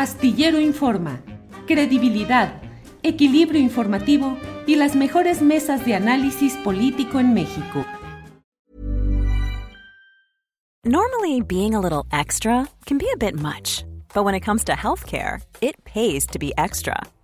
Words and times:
Astillero 0.00 0.58
Informa, 0.58 1.20
credibilidad, 1.66 2.62
equilibrio 3.02 3.60
informativo 3.60 4.38
y 4.66 4.76
las 4.76 4.96
mejores 4.96 5.42
mesas 5.42 5.84
de 5.84 5.94
análisis 5.94 6.54
político 6.64 7.20
en 7.20 7.34
México. 7.34 7.84
Normally, 10.86 11.42
being 11.42 11.74
a 11.74 11.80
little 11.80 12.06
extra 12.12 12.66
can 12.86 12.96
be 12.96 13.08
a 13.12 13.16
bit 13.18 13.38
much, 13.38 13.84
but 14.14 14.24
when 14.24 14.34
it 14.34 14.40
comes 14.40 14.64
to 14.64 14.72
healthcare, 14.72 15.42
it 15.60 15.74
pays 15.84 16.26
to 16.28 16.38
be 16.38 16.54
extra. 16.56 16.96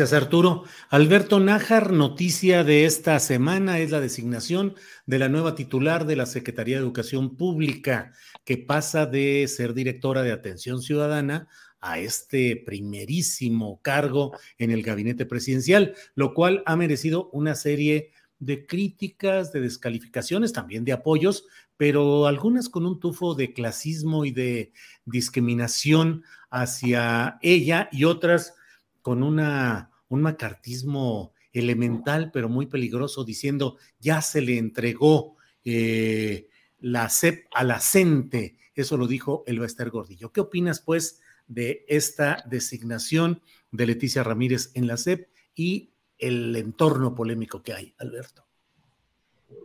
Gracias, 0.00 0.22
Arturo. 0.22 0.64
Alberto 0.88 1.40
Nájar, 1.40 1.92
noticia 1.92 2.64
de 2.64 2.86
esta 2.86 3.20
semana 3.20 3.80
es 3.80 3.90
la 3.90 4.00
designación 4.00 4.74
de 5.04 5.18
la 5.18 5.28
nueva 5.28 5.54
titular 5.54 6.06
de 6.06 6.16
la 6.16 6.24
Secretaría 6.24 6.76
de 6.76 6.82
Educación 6.82 7.36
Pública, 7.36 8.14
que 8.46 8.56
pasa 8.56 9.04
de 9.04 9.46
ser 9.46 9.74
directora 9.74 10.22
de 10.22 10.32
Atención 10.32 10.80
Ciudadana 10.80 11.48
a 11.82 11.98
este 11.98 12.56
primerísimo 12.56 13.82
cargo 13.82 14.32
en 14.56 14.70
el 14.70 14.82
gabinete 14.82 15.26
presidencial, 15.26 15.94
lo 16.14 16.32
cual 16.32 16.62
ha 16.64 16.76
merecido 16.76 17.28
una 17.34 17.54
serie 17.54 18.12
de 18.38 18.64
críticas, 18.64 19.52
de 19.52 19.60
descalificaciones, 19.60 20.54
también 20.54 20.86
de 20.86 20.92
apoyos, 20.92 21.44
pero 21.76 22.26
algunas 22.26 22.70
con 22.70 22.86
un 22.86 23.00
tufo 23.00 23.34
de 23.34 23.52
clasismo 23.52 24.24
y 24.24 24.30
de 24.30 24.72
discriminación 25.04 26.24
hacia 26.48 27.38
ella 27.42 27.90
y 27.92 28.04
otras 28.04 28.54
con 29.02 29.22
una, 29.22 29.89
un 30.10 30.22
macartismo 30.22 31.32
elemental, 31.52 32.30
pero 32.32 32.48
muy 32.48 32.66
peligroso, 32.66 33.24
diciendo 33.24 33.78
ya 33.98 34.20
se 34.20 34.42
le 34.42 34.58
entregó 34.58 35.36
eh, 35.64 36.48
la 36.80 37.08
CEP 37.08 37.46
a 37.52 37.64
la 37.64 37.80
CENTE. 37.80 38.56
Eso 38.74 38.96
lo 38.96 39.06
dijo 39.06 39.44
el 39.46 39.58
Bester 39.58 39.90
Gordillo. 39.90 40.32
¿Qué 40.32 40.40
opinas, 40.40 40.80
pues, 40.80 41.20
de 41.48 41.84
esta 41.88 42.44
designación 42.48 43.42
de 43.72 43.86
Leticia 43.86 44.22
Ramírez 44.22 44.70
en 44.74 44.86
la 44.86 44.96
CEP 44.96 45.28
y 45.54 45.90
el 46.18 46.54
entorno 46.54 47.14
polémico 47.14 47.62
que 47.62 47.72
hay, 47.72 47.94
Alberto? 47.98 48.44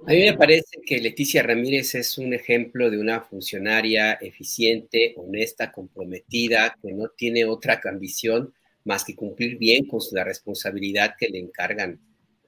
A 0.07 0.11
mí 0.11 0.19
me 0.19 0.33
parece 0.33 0.81
que 0.85 0.99
Leticia 0.99 1.43
Ramírez 1.43 1.95
es 1.95 2.17
un 2.17 2.33
ejemplo 2.33 2.89
de 2.89 2.99
una 2.99 3.21
funcionaria 3.21 4.13
eficiente, 4.13 5.13
honesta, 5.17 5.71
comprometida, 5.71 6.75
que 6.81 6.91
no 6.93 7.09
tiene 7.09 7.45
otra 7.45 7.79
ambición 7.85 8.53
más 8.85 9.03
que 9.03 9.15
cumplir 9.15 9.57
bien 9.57 9.85
con 9.87 9.99
la 10.11 10.23
responsabilidad 10.23 11.15
que 11.19 11.27
le 11.27 11.39
encargan. 11.39 11.99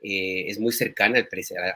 Eh, 0.02 0.46
es 0.48 0.60
muy 0.60 0.72
cercana 0.72 1.20
al, 1.20 1.28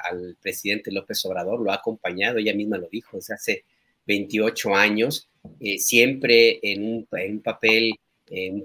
al, 0.10 0.38
presidente 0.42 0.92
López 0.92 1.26
Obrador, 1.26 1.60
lo 1.60 1.72
ha 1.72 1.76
acompañado, 1.76 2.38
ella 2.38 2.54
misma 2.54 2.78
lo 2.78 2.88
dijo, 2.88 3.18
desde 3.18 3.34
hace 3.34 3.66
28 4.06 4.76
años, 4.76 5.28
eh, 5.60 5.80
siempre 5.80 6.60
en 6.62 6.84
un, 6.84 7.08
en 7.12 7.32
un 7.34 7.42
papel, 7.42 7.94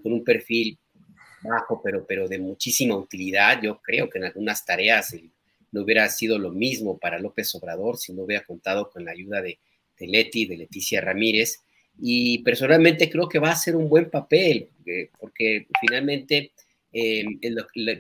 con 0.02 0.12
un 0.12 0.22
perfil 0.22 0.78
bajo, 1.42 1.80
pero, 1.82 2.06
pero 2.06 2.28
de 2.28 2.38
muchísima 2.38 2.96
utilidad. 2.96 3.60
Yo 3.60 3.80
creo 3.82 4.08
que 4.08 4.18
en 4.18 4.24
algunas 4.24 4.64
tareas 4.64 5.16
no 5.72 5.82
hubiera 5.82 6.08
sido 6.08 6.38
lo 6.38 6.52
mismo 6.52 6.98
para 6.98 7.18
López 7.18 7.52
Obrador 7.56 7.96
si 7.96 8.12
no 8.12 8.22
hubiera 8.22 8.44
contado 8.44 8.90
con 8.90 9.04
la 9.04 9.10
ayuda 9.10 9.42
de, 9.42 9.58
de 9.98 10.06
Leti, 10.06 10.46
de 10.46 10.56
Leticia 10.56 11.00
Ramírez 11.00 11.64
y 11.98 12.38
personalmente 12.42 13.10
creo 13.10 13.28
que 13.28 13.38
va 13.38 13.50
a 13.50 13.56
ser 13.56 13.76
un 13.76 13.88
buen 13.88 14.10
papel, 14.10 14.68
eh, 14.84 15.10
porque 15.18 15.66
finalmente 15.80 16.52
eh, 16.92 17.24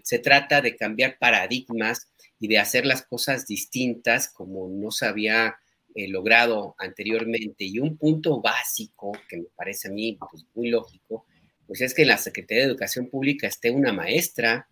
se 0.02 0.18
trata 0.18 0.60
de 0.60 0.76
cambiar 0.76 1.18
paradigmas 1.18 2.08
y 2.38 2.48
de 2.48 2.58
hacer 2.58 2.84
las 2.84 3.02
cosas 3.02 3.46
distintas 3.46 4.28
como 4.28 4.68
no 4.68 4.90
se 4.90 5.06
había 5.06 5.56
eh, 5.94 6.08
logrado 6.08 6.74
anteriormente. 6.78 7.64
Y 7.64 7.78
un 7.78 7.96
punto 7.96 8.40
básico 8.40 9.12
que 9.28 9.38
me 9.38 9.48
parece 9.56 9.88
a 9.88 9.92
mí 9.92 10.18
pues, 10.30 10.44
muy 10.54 10.68
lógico, 10.68 11.24
pues 11.66 11.80
es 11.80 11.94
que 11.94 12.02
en 12.02 12.08
la 12.08 12.18
Secretaría 12.18 12.64
de 12.64 12.70
Educación 12.70 13.08
Pública 13.08 13.46
esté 13.46 13.70
una 13.70 13.92
maestra, 13.92 14.68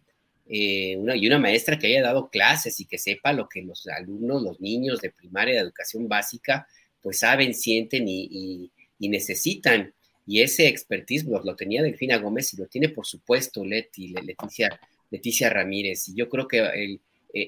y 0.47 1.27
una 1.27 1.39
maestra 1.39 1.79
que 1.79 1.87
haya 1.87 2.03
dado 2.03 2.29
clases 2.29 2.79
y 2.79 2.85
que 2.85 2.99
sepa 2.99 3.33
lo 3.33 3.49
que 3.49 3.63
los 3.63 3.87
alumnos, 3.87 4.43
los 4.43 4.61
niños 4.61 5.01
de 5.01 5.11
primaria 5.11 5.55
de 5.55 5.61
educación 5.61 6.07
básica, 6.07 6.69
pues 7.01 7.21
saben, 7.21 7.55
sienten 7.55 8.05
y 8.07 8.71
necesitan. 9.01 9.93
Y 10.27 10.41
ese 10.41 10.69
expertise 10.69 11.25
lo, 11.25 11.57
tenía 11.57 11.83
Delfina 11.83 12.19
Gómez 12.19 12.55
y 12.55 12.57
lo 12.57 12.67
tiene, 12.67 12.89
por 12.89 13.07
supuesto, 13.07 13.65
Leti, 13.65 14.09
Leticia, 14.09 14.81
Leticia 15.11 15.51
Ramírez. 15.51 16.09
Y 16.09 16.15
yo 16.15 16.29
creo 16.29 16.49
que 16.49 16.59
e, 16.61 16.99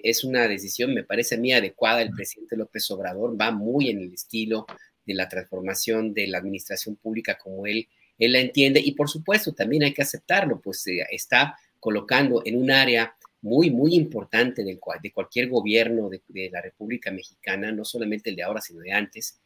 es 0.04 0.24
una 0.24 0.46
decisión, 0.46 0.92
me 0.92 1.04
parece 1.04 1.36
a 1.36 1.38
mí, 1.38 1.52
adecuada. 1.52 2.02
El 2.02 2.10
presidente 2.10 2.56
López 2.56 2.90
Obrador 2.90 3.40
va 3.40 3.50
muy 3.50 3.90
en 3.90 4.00
el 4.00 4.12
estilo 4.12 4.66
de 5.06 5.14
la 5.14 5.28
transformación 5.28 6.12
de 6.12 6.26
la 6.26 6.38
administración 6.38 6.96
pública 6.96 7.38
como 7.38 7.66
él, 7.66 7.88
él 8.18 8.32
la 8.32 8.40
entiende. 8.40 8.80
Y 8.80 8.92
por 8.92 9.08
supuesto, 9.08 9.52
también 9.52 9.84
hay 9.84 9.94
que 9.94 10.02
aceptarlo, 10.02 10.60
pues 10.60 10.86
eh, 10.88 11.06
está 11.10 11.56
colocando 11.78 12.42
en 12.44 12.56
un 12.56 12.70
área 12.70 13.14
muy, 13.42 13.70
muy 13.70 13.94
importante 13.94 14.64
de 14.64 14.78
cualquier 14.78 15.48
gobierno 15.48 16.10
de, 16.10 16.50
la 16.50 16.60
República 16.60 17.12
Mexicana, 17.12 17.70
no 17.70 17.84
solamente 17.84 18.30
el 18.30 18.36
de 18.36 18.42
ahora, 18.42 18.60
sino 18.60 18.80
de 18.80 18.92
antes, 18.92 19.38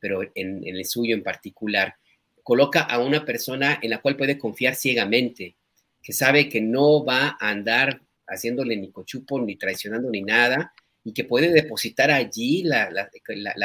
pero 0.00 0.22
en, 0.34 0.62
el 0.64 0.84
suyo 0.84 1.14
en 1.14 1.22
particular, 1.22 1.94
coloca 2.42 2.80
a 2.80 2.98
una 2.98 3.24
persona 3.24 3.78
en 3.82 3.90
la 3.90 4.00
cual 4.00 4.16
puede 4.16 4.38
confiar 4.38 4.74
ciegamente, 4.74 5.56
que 6.02 6.12
sabe 6.12 6.48
que 6.48 6.60
no 6.60 7.04
va 7.04 7.36
a 7.40 7.50
andar 7.50 8.02
haciéndole 8.28 8.76
ni 8.76 8.90
cochupo, 8.90 9.40
ni 9.40 9.56
traicionando, 9.56 10.10
ni 10.10 10.22
nada, 10.22 10.72
y 11.04 11.12
que 11.12 11.24
puede 11.24 11.52
depositar 11.52 12.10
allí 12.10 12.62
la, 12.64 12.88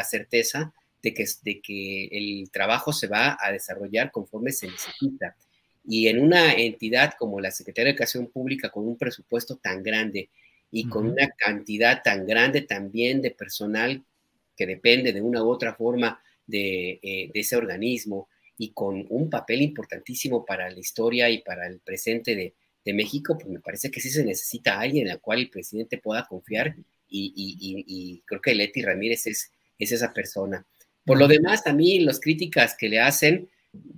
certeza 0.03 0.73
de 1.01 1.13
que, 1.13 1.25
de 1.43 1.61
que 1.61 2.05
el 2.05 2.51
trabajo 2.51 2.93
se 2.93 3.07
va 3.07 3.37
a 3.39 3.51
desarrollar 3.51 4.11
conforme 4.11 4.51
se 4.51 4.67
necesita. 4.67 5.35
Y 5.83 6.07
en 6.07 6.21
una 6.21 6.53
entidad 6.53 7.13
como 7.17 7.39
la 7.39 7.51
Secretaría 7.51 7.85
de 7.85 7.91
Educación 7.91 8.27
Pública, 8.27 8.69
con 8.69 8.87
un 8.87 8.97
presupuesto 8.97 9.57
tan 9.57 9.81
grande 9.81 10.29
y 10.71 10.87
con 10.87 11.07
una 11.07 11.27
cantidad 11.37 12.01
tan 12.03 12.25
grande 12.25 12.61
también 12.61 13.21
de 13.21 13.31
personal 13.31 14.03
que 14.55 14.65
depende 14.65 15.13
de 15.13 15.21
una 15.21 15.43
u 15.43 15.49
otra 15.49 15.75
forma 15.75 16.21
de, 16.45 16.99
eh, 17.01 17.31
ese 17.33 17.55
organismo 17.55 18.29
y 18.57 18.71
con 18.71 19.05
un 19.09 19.29
papel 19.29 19.61
importantísimo 19.61 20.45
para 20.45 20.69
la 20.69 20.79
historia 20.79 21.29
y 21.29 21.41
para 21.41 21.67
el 21.67 21.79
presente 21.79 22.35
de, 22.35 22.53
México, 22.93 23.37
pues 23.37 23.47
me 23.47 23.59
parece 23.59 23.91
que 23.91 24.01
sí 24.01 24.09
se 24.09 24.25
necesita 24.25 24.79
alguien 24.79 25.07
al 25.07 25.21
cual 25.21 25.39
el 25.39 25.51
presidente 25.51 25.99
pueda 25.99 26.25
confiar 26.27 26.75
y, 27.07 28.23
creo 28.25 28.41
que 28.41 28.55
Leti 28.55 28.81
Ramírez 28.81 29.27
es, 29.27 29.51
es 29.77 29.91
esa 29.91 30.11
persona. 30.11 30.65
Por 31.05 31.19
lo 31.19 31.27
demás, 31.27 31.65
a 31.67 31.73
mí 31.73 31.99
las 31.99 32.19
críticas 32.19 32.75
que 32.75 32.89
le 32.89 32.99
hacen, 32.99 33.47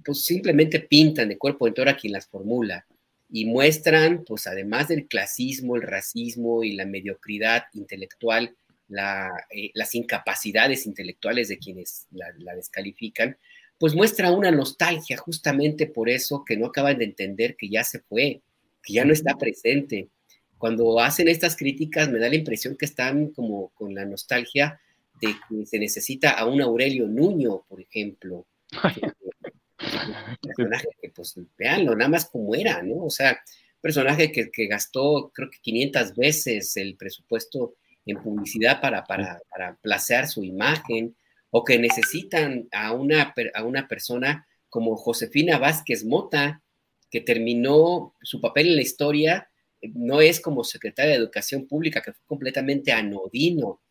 pues 0.03 0.25
simplemente 0.25 0.81
pintan 0.81 1.29
de 1.29 1.38
cuerpo 1.38 1.65
entero 1.65 1.89
a 1.89 1.95
quien 1.95 2.11
las 2.11 2.27
formula 2.27 2.85
y 3.29 3.45
muestran, 3.45 4.23
pues 4.25 4.45
además 4.47 4.89
del 4.89 5.07
clasismo, 5.07 5.75
el 5.75 5.81
racismo 5.81 6.63
y 6.63 6.73
la 6.73 6.85
mediocridad 6.85 7.63
intelectual 7.73 8.56
eh, 8.95 9.72
las 9.74 9.95
incapacidades 9.95 10.86
intelectuales 10.86 11.48
de 11.48 11.57
quienes 11.57 12.07
la, 12.12 12.56
descalifican, 12.56 13.38
pues 13.78 13.95
muestra 13.95 14.31
una 14.31 14.51
nostalgia 14.51 15.18
justamente 15.18 15.88
por 15.88 16.10
eso 16.10 16.44
que 16.45 16.57
no 16.57 16.68
acaban 16.68 16.98
de 16.98 17.06
entender 17.06 17.56
que 17.56 17.69
ya 17.69 17.84
se 17.84 18.00
fue, 18.00 18.42
que 18.81 18.94
ya 18.94 19.06
no 19.06 19.13
está 19.13 19.36
presente. 19.38 20.10
Cuando 20.57 21.00
hacen 21.00 21.28
estas 21.28 21.56
críticas 21.56 22.10
me 22.10 22.19
da 22.19 22.30
la 22.30 22.36
impresión 22.36 22.78
que 22.78 22.86
están 22.86 23.30
como 23.30 23.69
con 23.69 23.94
la 23.94 24.06
nostalgia 24.06 24.80
de 25.19 25.36
que 25.50 25.66
se 25.66 25.80
necesita 25.80 26.31
a 26.31 26.45
un 26.45 26.62
Aurelio 26.62 27.07
Nuño, 27.07 27.63
por 27.68 27.81
ejemplo. 27.81 28.45
personaje 30.42 30.88
que, 31.01 31.10
pues, 31.10 31.36
veanlo, 31.57 31.95
nada 31.95 32.10
más 32.10 32.25
como 32.25 32.56
era, 32.56 32.81
¿no? 32.81 33.06
O 33.06 33.10
sea, 33.10 33.42
personaje 33.81 34.31
que, 34.31 34.50
que, 34.50 34.68
gastó 34.68 35.31
creo 35.34 35.50
que 35.50 35.60
500 35.60 36.16
veces 36.16 36.78
el 36.78 36.95
presupuesto 36.95 37.75
en 38.05 38.21
publicidad 38.21 38.81
para, 38.81 39.03
para, 39.05 39.41
para 39.50 39.75
placear 39.75 40.27
su 40.27 40.44
imagen, 40.44 41.15
o 41.55 41.63
que 41.63 41.77
necesitan 41.77 42.67
a 42.71 42.94
una, 42.94 43.33
a 43.53 43.63
una 43.63 43.88
persona 43.88 44.47
como 44.69 44.95
Josefina 44.95 45.59
Vázquez 45.59 46.03
Mota, 46.03 46.63
que 47.11 47.21
terminó 47.21 48.15
su 48.23 48.41
papel 48.41 48.69
en 48.69 48.75
la 48.77 48.81
historia, 48.81 49.50
no 49.94 50.19
es 50.19 50.39
como 50.39 50.63
secretaria 50.63 51.11
de 51.11 51.17
Educación 51.17 51.67
Pública, 51.67 52.01
que 52.01 52.13
fue 52.13 52.25
completamente 52.25 52.91
anodino, 52.91 53.81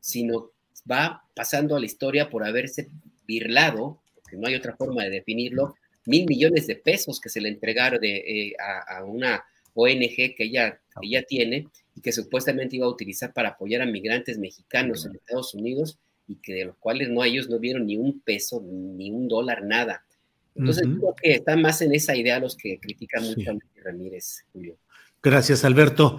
sino 0.00 0.52
va 0.90 1.22
pasando 1.34 1.76
a 1.76 1.80
la 1.80 1.86
historia 1.86 2.30
por 2.30 2.42
haberse 2.42 2.88
birlado, 3.26 4.00
porque 4.14 4.36
no 4.36 4.48
hay 4.48 4.54
otra 4.54 4.76
forma 4.76 5.04
de 5.04 5.10
definirlo, 5.10 5.74
mil 6.06 6.26
millones 6.26 6.66
de 6.66 6.76
pesos 6.76 7.20
que 7.20 7.28
se 7.28 7.40
le 7.40 7.50
entregaron 7.50 8.00
de, 8.00 8.16
eh, 8.16 8.52
a, 8.58 9.04
una 9.04 9.44
ONG 9.74 10.34
que 10.36 10.44
ella, 10.44 10.80
que 11.00 11.06
ella 11.06 11.22
tiene 11.24 11.66
y 11.94 12.00
que 12.00 12.12
supuestamente 12.12 12.76
iba 12.76 12.86
a 12.86 12.90
utilizar 12.90 13.32
para 13.32 13.50
apoyar 13.50 13.82
a 13.82 13.86
migrantes 13.86 14.38
mexicanos 14.38 15.06
en 15.06 15.16
Estados 15.16 15.54
Unidos 15.54 15.98
y 16.26 16.36
que 16.36 16.54
de 16.54 16.64
los 16.66 16.76
cuales 16.76 17.08
no 17.08 17.24
ellos 17.24 17.48
no 17.48 17.58
vieron 17.58 17.86
ni 17.86 17.96
un 17.96 18.20
peso, 18.20 18.62
ni 18.64 19.10
un 19.10 19.28
dólar, 19.28 19.64
nada. 19.64 20.04
Entonces 20.54 20.84
creo 20.84 21.14
que 21.14 21.32
están 21.32 21.62
más 21.62 21.80
en 21.82 21.94
esa 21.94 22.16
idea 22.16 22.38
los 22.38 22.56
que 22.56 22.78
critican 22.80 23.24
mucho 23.24 23.50
a 23.50 23.82
Ramírez, 23.82 24.44
Julio. 24.52 24.76
Gracias, 25.22 25.64
Alberto. 25.64 26.18